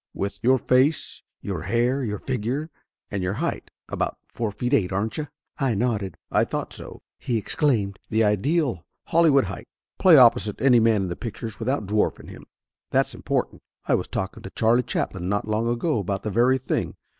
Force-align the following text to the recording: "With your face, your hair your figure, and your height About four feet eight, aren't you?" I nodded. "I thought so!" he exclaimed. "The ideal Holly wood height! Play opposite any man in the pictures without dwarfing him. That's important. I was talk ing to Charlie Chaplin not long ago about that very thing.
"With 0.15 0.39
your 0.41 0.57
face, 0.57 1.21
your 1.41 1.61
hair 1.61 2.03
your 2.03 2.17
figure, 2.17 2.71
and 3.11 3.21
your 3.21 3.35
height 3.35 3.69
About 3.87 4.17
four 4.33 4.51
feet 4.51 4.73
eight, 4.73 4.91
aren't 4.91 5.17
you?" 5.19 5.27
I 5.59 5.75
nodded. 5.75 6.17
"I 6.31 6.43
thought 6.43 6.73
so!" 6.73 7.03
he 7.19 7.37
exclaimed. 7.37 7.99
"The 8.09 8.23
ideal 8.23 8.83
Holly 9.05 9.29
wood 9.29 9.45
height! 9.45 9.67
Play 9.99 10.17
opposite 10.17 10.59
any 10.59 10.79
man 10.79 11.03
in 11.03 11.09
the 11.09 11.15
pictures 11.15 11.59
without 11.59 11.85
dwarfing 11.85 12.29
him. 12.29 12.47
That's 12.89 13.13
important. 13.13 13.61
I 13.85 13.93
was 13.93 14.07
talk 14.07 14.35
ing 14.35 14.41
to 14.41 14.49
Charlie 14.49 14.81
Chaplin 14.81 15.29
not 15.29 15.47
long 15.47 15.67
ago 15.67 15.99
about 15.99 16.23
that 16.23 16.31
very 16.31 16.57
thing. 16.57 16.95